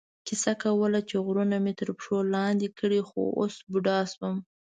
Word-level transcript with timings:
کیسه 0.27 0.53
کوله 0.61 0.99
چې 1.09 1.15
غرونه 1.25 1.55
مې 1.63 1.73
تر 1.79 1.89
پښو 1.97 2.17
لاندې 2.35 2.67
کړي، 2.79 3.01
خو 3.07 3.21
اوس 3.39 3.55
بوډا 3.71 3.99
شوم. 4.11 4.35